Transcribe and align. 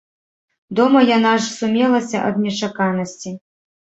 Дома 0.77 1.03
яна 1.17 1.33
аж 1.39 1.45
сумелася 1.59 2.17
ад 2.31 2.39
нечаканасці. 2.47 3.35